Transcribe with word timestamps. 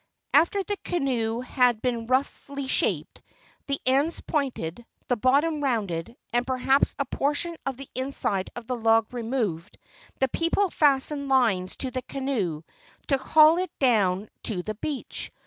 After 0.33 0.63
the 0.63 0.77
canoe 0.83 1.41
had 1.41 1.79
been 1.79 2.07
roughly 2.07 2.65
shaped, 2.65 3.21
the 3.67 3.79
ends 3.85 4.19
pointed, 4.19 4.83
the 5.09 5.15
bottom 5.15 5.63
rounded, 5.63 6.15
and 6.33 6.47
perhaps 6.47 6.95
a 6.97 7.05
portion 7.05 7.55
of 7.67 7.77
the 7.77 7.87
inside 7.93 8.49
of 8.55 8.65
the 8.65 8.75
log 8.75 9.13
removed, 9.13 9.77
the 10.19 10.27
people 10.29 10.71
fastened 10.71 11.29
lines 11.29 11.75
to 11.75 11.91
the 11.91 12.01
canoe 12.01 12.63
to 13.09 13.19
haul 13.19 13.59
it 13.59 13.69
down 13.77 14.27
to 14.45 14.63
the 14.63 14.73
beach. 14.73 15.31